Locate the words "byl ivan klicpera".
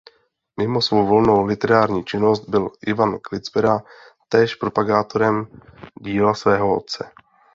2.49-3.79